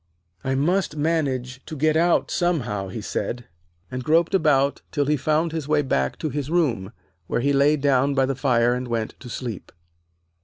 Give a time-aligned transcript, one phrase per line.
[0.43, 3.45] 'I must manage to get out somehow,' he said,
[3.91, 6.91] and groped about till he found his way back to his room,
[7.27, 9.71] where he lay down by the fire and went to sleep.